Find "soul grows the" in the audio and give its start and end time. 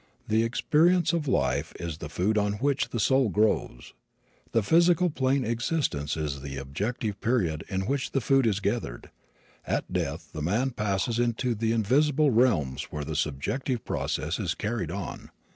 2.99-4.63